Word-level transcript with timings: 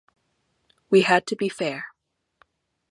We 0.89 1.03
had 1.03 1.27
to 1.27 1.35
be 1.35 1.47
fair. 1.47 1.91